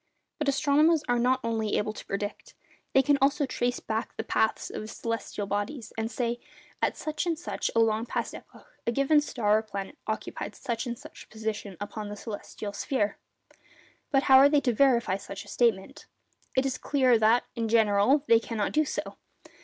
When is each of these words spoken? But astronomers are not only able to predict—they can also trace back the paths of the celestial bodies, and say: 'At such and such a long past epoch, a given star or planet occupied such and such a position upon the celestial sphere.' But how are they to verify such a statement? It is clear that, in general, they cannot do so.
But 0.39 0.49
astronomers 0.49 1.03
are 1.07 1.19
not 1.19 1.41
only 1.43 1.77
able 1.77 1.93
to 1.93 2.05
predict—they 2.07 3.03
can 3.03 3.19
also 3.21 3.45
trace 3.45 3.79
back 3.79 4.17
the 4.17 4.23
paths 4.23 4.71
of 4.71 4.81
the 4.81 4.87
celestial 4.87 5.45
bodies, 5.45 5.93
and 5.95 6.09
say: 6.09 6.39
'At 6.81 6.97
such 6.97 7.27
and 7.27 7.37
such 7.37 7.69
a 7.75 7.79
long 7.79 8.07
past 8.07 8.33
epoch, 8.33 8.65
a 8.87 8.91
given 8.91 9.21
star 9.21 9.59
or 9.59 9.61
planet 9.61 9.99
occupied 10.07 10.55
such 10.55 10.87
and 10.87 10.97
such 10.97 11.25
a 11.25 11.27
position 11.27 11.77
upon 11.79 12.09
the 12.09 12.17
celestial 12.17 12.73
sphere.' 12.73 13.19
But 14.09 14.23
how 14.23 14.39
are 14.39 14.49
they 14.49 14.61
to 14.61 14.73
verify 14.73 15.17
such 15.17 15.45
a 15.45 15.47
statement? 15.47 16.07
It 16.57 16.65
is 16.65 16.79
clear 16.79 17.19
that, 17.19 17.43
in 17.55 17.67
general, 17.69 18.25
they 18.27 18.39
cannot 18.39 18.71
do 18.71 18.85
so. 18.85 19.17